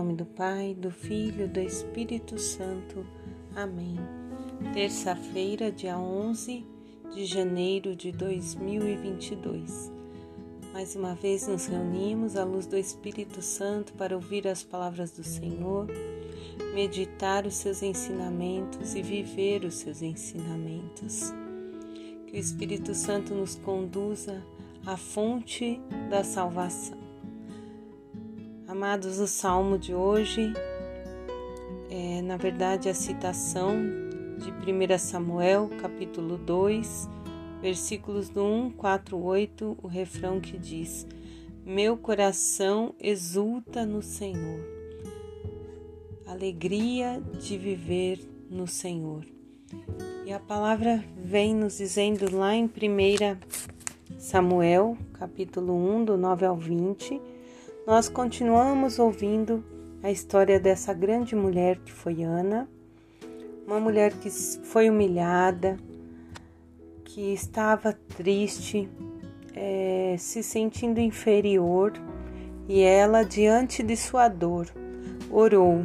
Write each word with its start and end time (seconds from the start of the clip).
nome 0.00 0.14
do 0.14 0.24
Pai, 0.24 0.74
do 0.74 0.90
Filho 0.90 1.46
do 1.46 1.60
Espírito 1.60 2.38
Santo. 2.38 3.06
Amém. 3.54 3.96
Terça-feira, 4.72 5.70
dia 5.70 5.98
11 5.98 6.64
de 7.12 7.26
janeiro 7.26 7.94
de 7.94 8.10
2022. 8.10 9.92
Mais 10.72 10.96
uma 10.96 11.14
vez 11.14 11.46
nos 11.46 11.66
reunimos 11.66 12.34
à 12.34 12.44
luz 12.44 12.64
do 12.64 12.78
Espírito 12.78 13.42
Santo 13.42 13.92
para 13.92 14.14
ouvir 14.14 14.48
as 14.48 14.62
palavras 14.62 15.10
do 15.10 15.22
Senhor, 15.22 15.86
meditar 16.72 17.44
os 17.44 17.56
seus 17.56 17.82
ensinamentos 17.82 18.94
e 18.94 19.02
viver 19.02 19.66
os 19.66 19.74
seus 19.74 20.00
ensinamentos. 20.00 21.30
Que 22.26 22.38
o 22.38 22.40
Espírito 22.40 22.94
Santo 22.94 23.34
nos 23.34 23.54
conduza 23.54 24.42
à 24.86 24.96
fonte 24.96 25.78
da 26.08 26.24
salvação. 26.24 26.99
Amados, 28.82 29.18
o 29.18 29.26
salmo 29.26 29.78
de 29.78 29.94
hoje 29.94 30.54
é, 31.90 32.22
na 32.22 32.38
verdade, 32.38 32.88
a 32.88 32.94
citação 32.94 33.76
de 34.38 34.50
1 34.50 34.98
Samuel, 34.98 35.68
capítulo 35.82 36.38
2, 36.38 37.06
versículos 37.60 38.30
do 38.30 38.42
1, 38.42 38.70
4, 38.70 39.22
8, 39.22 39.76
o 39.82 39.86
refrão 39.86 40.40
que 40.40 40.56
diz: 40.56 41.06
Meu 41.62 41.94
coração 41.94 42.94
exulta 42.98 43.84
no 43.84 44.00
Senhor, 44.00 44.64
alegria 46.26 47.22
de 47.38 47.58
viver 47.58 48.18
no 48.48 48.66
Senhor. 48.66 49.26
E 50.24 50.32
a 50.32 50.40
palavra 50.40 51.04
vem 51.22 51.54
nos 51.54 51.76
dizendo 51.76 52.34
lá 52.34 52.54
em 52.54 52.64
1 52.64 52.70
Samuel, 54.18 54.96
capítulo 55.12 55.74
1, 55.74 56.04
do 56.06 56.16
9 56.16 56.46
ao 56.46 56.56
20 56.56 57.39
nós 57.86 58.08
continuamos 58.08 58.98
ouvindo 58.98 59.64
a 60.02 60.10
história 60.10 60.60
dessa 60.60 60.92
grande 60.92 61.34
mulher 61.34 61.78
que 61.78 61.92
foi 61.92 62.22
Ana, 62.22 62.68
uma 63.66 63.80
mulher 63.80 64.12
que 64.12 64.30
foi 64.30 64.90
humilhada, 64.90 65.76
que 67.04 67.32
estava 67.32 67.92
triste, 68.16 68.88
é, 69.54 70.14
se 70.18 70.42
sentindo 70.42 71.00
inferior, 71.00 71.92
e 72.68 72.82
ela, 72.82 73.24
diante 73.24 73.82
de 73.82 73.96
sua 73.96 74.28
dor, 74.28 74.68
orou, 75.30 75.84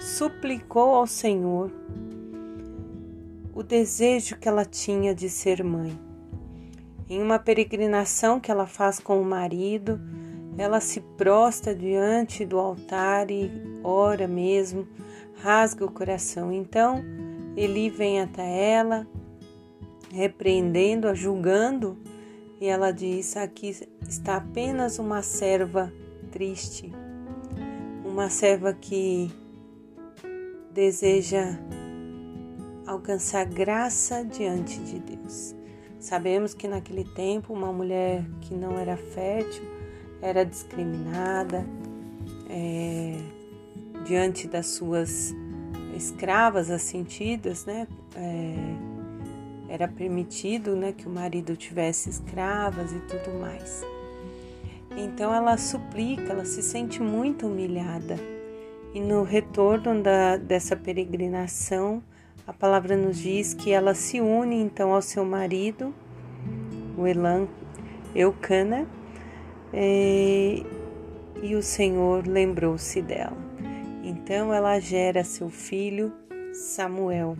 suplicou 0.00 0.94
ao 0.94 1.06
Senhor 1.06 1.72
o 3.54 3.62
desejo 3.62 4.38
que 4.38 4.48
ela 4.48 4.64
tinha 4.64 5.14
de 5.14 5.28
ser 5.28 5.64
mãe. 5.64 5.98
Em 7.08 7.20
uma 7.20 7.38
peregrinação 7.38 8.38
que 8.38 8.50
ela 8.50 8.66
faz 8.66 9.00
com 9.00 9.20
o 9.20 9.24
marido, 9.24 10.00
ela 10.60 10.78
se 10.78 11.00
prostra 11.00 11.74
diante 11.74 12.44
do 12.44 12.58
altar 12.58 13.30
e 13.30 13.50
ora 13.82 14.28
mesmo, 14.28 14.86
rasga 15.42 15.86
o 15.86 15.90
coração. 15.90 16.52
Então, 16.52 17.02
Eli 17.56 17.88
vem 17.88 18.20
até 18.20 18.72
ela, 18.72 19.06
repreendendo-a, 20.12 21.14
julgando, 21.14 21.96
e 22.60 22.66
ela 22.66 22.90
diz: 22.90 23.38
Aqui 23.38 23.74
está 24.06 24.36
apenas 24.36 24.98
uma 24.98 25.22
serva 25.22 25.90
triste, 26.30 26.92
uma 28.04 28.28
serva 28.28 28.74
que 28.74 29.30
deseja 30.74 31.58
alcançar 32.86 33.46
graça 33.46 34.22
diante 34.26 34.78
de 34.80 34.98
Deus. 34.98 35.56
Sabemos 35.98 36.52
que 36.52 36.68
naquele 36.68 37.04
tempo 37.04 37.50
uma 37.50 37.72
mulher 37.72 38.26
que 38.42 38.54
não 38.54 38.78
era 38.78 38.98
fértil 38.98 39.79
era 40.22 40.44
discriminada 40.44 41.64
é, 42.48 43.16
diante 44.04 44.46
das 44.48 44.66
suas 44.66 45.34
escravas 45.96 46.70
assentidas, 46.70 47.64
né? 47.64 47.86
É, 48.16 48.90
era 49.68 49.86
permitido 49.86 50.74
né, 50.74 50.92
que 50.92 51.06
o 51.06 51.10
marido 51.10 51.56
tivesse 51.56 52.10
escravas 52.10 52.92
e 52.92 52.98
tudo 53.00 53.38
mais. 53.38 53.84
Então 54.96 55.32
ela 55.32 55.56
suplica, 55.56 56.32
ela 56.32 56.44
se 56.44 56.60
sente 56.60 57.00
muito 57.00 57.46
humilhada. 57.46 58.16
E 58.92 59.00
no 59.00 59.22
retorno 59.22 60.02
da, 60.02 60.36
dessa 60.36 60.74
peregrinação, 60.74 62.02
a 62.44 62.52
palavra 62.52 62.96
nos 62.96 63.18
diz 63.18 63.54
que 63.54 63.70
ela 63.70 63.94
se 63.94 64.20
une 64.20 64.56
então 64.56 64.92
ao 64.92 65.00
seu 65.00 65.24
marido, 65.24 65.94
o 66.98 67.06
Elan, 67.06 67.46
Eucana, 68.12 68.88
e, 69.72 70.64
e 71.42 71.54
o 71.54 71.62
Senhor 71.62 72.26
lembrou-se 72.26 73.00
dela. 73.02 73.36
Então 74.02 74.52
ela 74.52 74.78
gera 74.80 75.22
seu 75.22 75.48
filho 75.48 76.12
Samuel, 76.52 77.36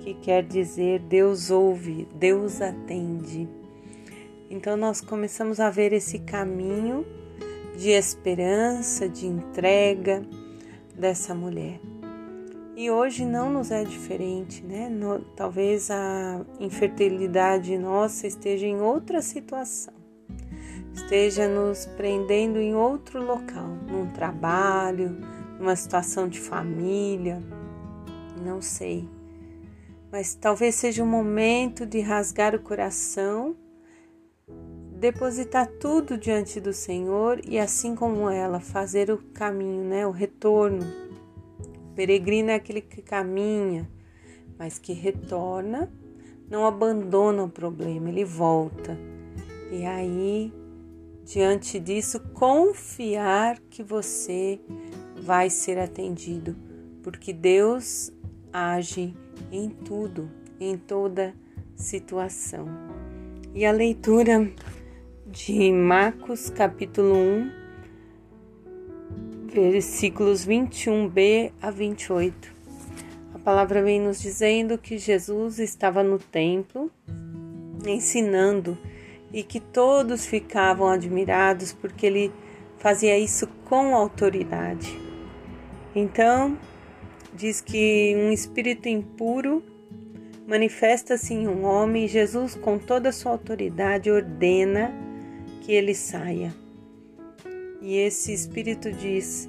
que 0.00 0.14
quer 0.14 0.42
dizer 0.42 1.00
Deus 1.00 1.50
ouve, 1.50 2.08
Deus 2.14 2.60
atende. 2.60 3.48
Então 4.50 4.76
nós 4.76 5.00
começamos 5.00 5.60
a 5.60 5.70
ver 5.70 5.92
esse 5.92 6.18
caminho 6.18 7.06
de 7.76 7.90
esperança, 7.90 9.08
de 9.08 9.26
entrega 9.26 10.22
dessa 10.94 11.34
mulher. 11.34 11.80
E 12.74 12.90
hoje 12.90 13.24
não 13.24 13.50
nos 13.52 13.70
é 13.70 13.84
diferente, 13.84 14.64
né? 14.64 14.88
No, 14.88 15.20
talvez 15.36 15.90
a 15.90 16.40
infertilidade 16.58 17.76
nossa 17.76 18.26
esteja 18.26 18.66
em 18.66 18.80
outra 18.80 19.20
situação 19.20 20.01
esteja 20.94 21.48
nos 21.48 21.86
prendendo 21.86 22.58
em 22.58 22.74
outro 22.74 23.24
local, 23.24 23.68
num 23.88 24.10
trabalho, 24.12 25.16
numa 25.58 25.76
situação 25.76 26.28
de 26.28 26.40
família, 26.40 27.42
não 28.44 28.60
sei. 28.60 29.08
Mas 30.10 30.34
talvez 30.34 30.74
seja 30.74 31.02
o 31.02 31.06
momento 31.06 31.86
de 31.86 32.00
rasgar 32.00 32.54
o 32.54 32.60
coração, 32.60 33.56
depositar 34.98 35.66
tudo 35.80 36.18
diante 36.18 36.60
do 36.60 36.72
Senhor 36.72 37.40
e 37.44 37.58
assim 37.58 37.94
como 37.94 38.28
ela 38.28 38.60
fazer 38.60 39.10
o 39.10 39.18
caminho, 39.18 39.84
né, 39.84 40.06
o 40.06 40.10
retorno. 40.10 40.84
O 41.90 41.94
peregrino 41.94 42.50
é 42.50 42.54
aquele 42.54 42.80
que 42.80 43.00
caminha, 43.00 43.88
mas 44.58 44.78
que 44.78 44.92
retorna, 44.92 45.90
não 46.48 46.66
abandona 46.66 47.42
o 47.42 47.48
problema, 47.48 48.10
ele 48.10 48.24
volta. 48.24 48.98
E 49.70 49.86
aí 49.86 50.52
diante 51.24 51.78
disso, 51.78 52.20
confiar 52.34 53.58
que 53.70 53.82
você 53.82 54.60
vai 55.22 55.48
ser 55.48 55.78
atendido, 55.78 56.56
porque 57.02 57.32
Deus 57.32 58.12
age 58.52 59.14
em 59.50 59.68
tudo, 59.68 60.30
em 60.58 60.76
toda 60.76 61.34
situação. 61.74 62.66
E 63.54 63.64
a 63.64 63.72
leitura 63.72 64.50
de 65.26 65.72
Marcos, 65.72 66.50
capítulo 66.50 67.14
1, 67.14 67.50
versículos 69.52 70.46
21b 70.46 71.52
a 71.60 71.70
28. 71.70 72.52
A 73.34 73.38
palavra 73.38 73.82
vem 73.82 74.00
nos 74.00 74.20
dizendo 74.20 74.78
que 74.78 74.98
Jesus 74.98 75.58
estava 75.58 76.02
no 76.02 76.18
templo 76.18 76.90
ensinando 77.86 78.78
e 79.32 79.42
que 79.42 79.60
todos 79.60 80.26
ficavam 80.26 80.88
admirados 80.88 81.72
porque 81.72 82.06
ele 82.06 82.32
fazia 82.78 83.18
isso 83.18 83.46
com 83.64 83.94
autoridade. 83.94 84.98
Então, 85.94 86.58
diz 87.32 87.60
que 87.60 88.14
um 88.16 88.32
espírito 88.32 88.88
impuro 88.88 89.62
manifesta-se 90.46 91.32
em 91.32 91.48
um 91.48 91.64
homem 91.64 92.04
e 92.04 92.08
Jesus, 92.08 92.54
com 92.54 92.78
toda 92.78 93.08
a 93.08 93.12
sua 93.12 93.32
autoridade, 93.32 94.10
ordena 94.10 94.92
que 95.62 95.72
ele 95.72 95.94
saia. 95.94 96.52
E 97.80 97.96
esse 97.96 98.32
espírito 98.32 98.92
diz: 98.92 99.48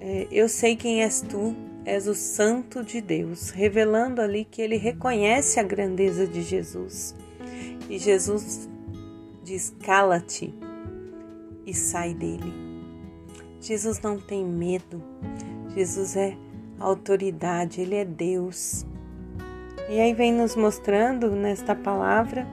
é, 0.00 0.26
Eu 0.30 0.48
sei 0.48 0.76
quem 0.76 1.02
és 1.02 1.20
tu, 1.20 1.54
és 1.84 2.06
o 2.06 2.14
Santo 2.14 2.84
de 2.84 3.00
Deus, 3.00 3.50
revelando 3.50 4.20
ali 4.20 4.44
que 4.44 4.60
ele 4.60 4.76
reconhece 4.76 5.58
a 5.58 5.62
grandeza 5.62 6.26
de 6.26 6.42
Jesus. 6.42 7.14
E 7.88 7.98
Jesus 7.98 8.68
diz: 9.42 9.74
cala-te 9.82 10.54
e 11.66 11.74
sai 11.74 12.14
dele. 12.14 12.52
Jesus 13.60 14.00
não 14.00 14.18
tem 14.18 14.44
medo, 14.44 15.02
Jesus 15.74 16.16
é 16.16 16.36
autoridade, 16.78 17.80
ele 17.80 17.94
é 17.94 18.04
Deus. 18.04 18.86
E 19.88 19.98
aí 19.98 20.12
vem 20.14 20.32
nos 20.32 20.54
mostrando 20.54 21.30
nesta 21.30 21.74
palavra 21.74 22.46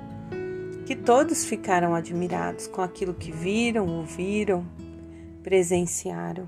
que 0.86 0.96
todos 0.96 1.46
ficaram 1.46 1.94
admirados 1.94 2.68
com 2.68 2.82
aquilo 2.82 3.14
que 3.14 3.32
viram, 3.32 3.88
ouviram, 3.88 4.66
presenciaram. 5.44 6.48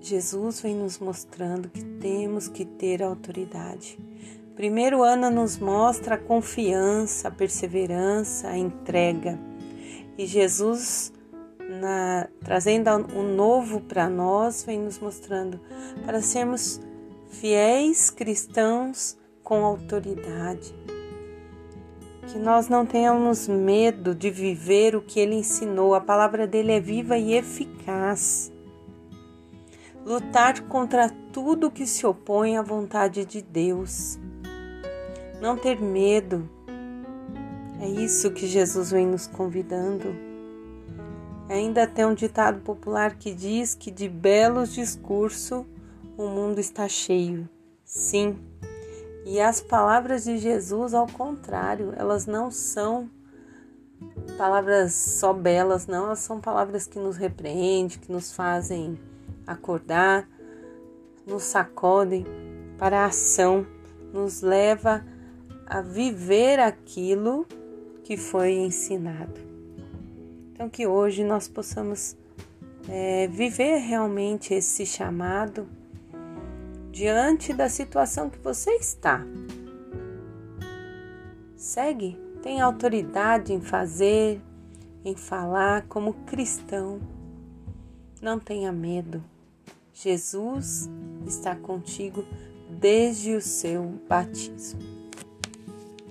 Jesus 0.00 0.60
vem 0.60 0.74
nos 0.74 0.98
mostrando 0.98 1.68
que 1.68 1.84
temos 1.84 2.48
que 2.48 2.64
ter 2.64 3.02
autoridade. 3.02 3.98
Primeiro, 4.60 5.02
Ana 5.02 5.30
nos 5.30 5.56
mostra 5.56 6.16
a 6.16 6.18
confiança, 6.18 7.28
a 7.28 7.30
perseverança, 7.30 8.46
a 8.46 8.58
entrega. 8.58 9.38
E 10.18 10.26
Jesus 10.26 11.14
na, 11.80 12.28
trazendo 12.44 12.90
um 13.16 13.34
novo 13.34 13.80
para 13.80 14.06
nós, 14.10 14.62
vem 14.62 14.78
nos 14.78 14.98
mostrando 14.98 15.58
para 16.04 16.20
sermos 16.20 16.78
fiéis 17.30 18.10
cristãos 18.10 19.16
com 19.42 19.64
autoridade. 19.64 20.74
Que 22.30 22.38
nós 22.38 22.68
não 22.68 22.84
tenhamos 22.84 23.48
medo 23.48 24.14
de 24.14 24.30
viver 24.30 24.94
o 24.94 25.00
que 25.00 25.20
ele 25.20 25.36
ensinou, 25.36 25.94
a 25.94 26.02
palavra 26.02 26.46
dele 26.46 26.72
é 26.72 26.80
viva 26.80 27.16
e 27.16 27.32
eficaz. 27.32 28.52
Lutar 30.04 30.60
contra 30.64 31.08
tudo 31.32 31.70
que 31.70 31.86
se 31.86 32.06
opõe 32.06 32.58
à 32.58 32.62
vontade 32.62 33.24
de 33.24 33.40
Deus. 33.40 34.19
Não 35.40 35.56
ter 35.56 35.80
medo. 35.80 36.48
É 37.80 37.88
isso 37.88 38.30
que 38.30 38.46
Jesus 38.46 38.90
vem 38.90 39.06
nos 39.06 39.26
convidando. 39.26 40.14
Ainda 41.48 41.86
tem 41.86 42.04
um 42.04 42.14
ditado 42.14 42.60
popular 42.60 43.16
que 43.16 43.34
diz 43.34 43.74
que 43.74 43.90
de 43.90 44.08
belos 44.08 44.72
discursos 44.72 45.64
o 46.16 46.26
mundo 46.28 46.60
está 46.60 46.86
cheio. 46.86 47.48
Sim. 47.84 48.38
E 49.24 49.40
as 49.40 49.60
palavras 49.60 50.24
de 50.24 50.38
Jesus, 50.38 50.94
ao 50.94 51.06
contrário, 51.06 51.92
elas 51.96 52.26
não 52.26 52.50
são 52.50 53.10
palavras 54.36 54.94
só 54.94 55.32
belas, 55.32 55.86
não, 55.86 56.06
elas 56.06 56.20
são 56.20 56.40
palavras 56.40 56.86
que 56.86 56.98
nos 56.98 57.16
repreendem, 57.16 57.98
que 57.98 58.12
nos 58.12 58.32
fazem 58.32 58.98
acordar, 59.46 60.28
nos 61.26 61.42
sacodem 61.44 62.24
para 62.78 63.00
a 63.00 63.06
ação, 63.06 63.66
nos 64.12 64.40
leva 64.40 65.04
a 65.04 65.19
viver 65.80 66.58
aquilo 66.58 67.46
que 68.02 68.16
foi 68.16 68.54
ensinado. 68.54 69.40
Então, 70.52 70.68
que 70.68 70.86
hoje 70.86 71.22
nós 71.22 71.46
possamos 71.46 72.16
é, 72.88 73.28
viver 73.28 73.76
realmente 73.76 74.52
esse 74.52 74.84
chamado 74.84 75.68
diante 76.90 77.52
da 77.52 77.68
situação 77.68 78.28
que 78.28 78.38
você 78.38 78.72
está. 78.72 79.24
Segue, 81.56 82.18
tem 82.42 82.60
autoridade 82.60 83.52
em 83.52 83.60
fazer, 83.60 84.40
em 85.04 85.14
falar 85.14 85.86
como 85.88 86.14
cristão. 86.26 87.00
Não 88.20 88.38
tenha 88.38 88.72
medo. 88.72 89.22
Jesus 89.94 90.90
está 91.26 91.54
contigo 91.54 92.24
desde 92.68 93.34
o 93.34 93.40
seu 93.40 93.84
batismo. 94.08 94.99